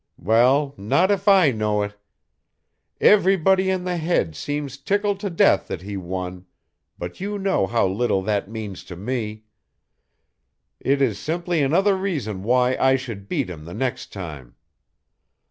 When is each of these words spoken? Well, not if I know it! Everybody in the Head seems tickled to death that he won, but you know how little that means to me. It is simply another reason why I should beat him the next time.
Well, 0.17 0.73
not 0.77 1.11
if 1.11 1.27
I 1.27 1.51
know 1.51 1.83
it! 1.83 1.95
Everybody 2.99 3.69
in 3.69 3.83
the 3.83 3.97
Head 3.97 4.35
seems 4.35 4.75
tickled 4.79 5.19
to 5.19 5.29
death 5.29 5.67
that 5.67 5.83
he 5.83 5.95
won, 5.95 6.47
but 6.97 7.19
you 7.19 7.37
know 7.37 7.67
how 7.67 7.85
little 7.85 8.23
that 8.23 8.49
means 8.49 8.83
to 8.85 8.95
me. 8.95 9.43
It 10.79 11.03
is 11.03 11.19
simply 11.19 11.61
another 11.61 11.95
reason 11.95 12.41
why 12.41 12.77
I 12.77 12.95
should 12.95 13.29
beat 13.29 13.47
him 13.47 13.65
the 13.65 13.75
next 13.75 14.11
time. 14.11 14.55